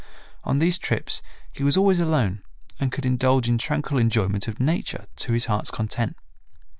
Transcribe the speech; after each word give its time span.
On 0.43 0.57
these 0.57 0.79
trips 0.79 1.21
he 1.53 1.61
was 1.63 1.77
always 1.77 1.99
alone 1.99 2.41
and 2.79 2.91
could 2.91 3.05
indulge 3.05 3.47
in 3.47 3.59
tranquil 3.59 3.99
enjoyment 3.99 4.47
of 4.47 4.59
Nature 4.59 5.05
to 5.17 5.33
his 5.33 5.45
heart's 5.45 5.69
content. 5.69 6.17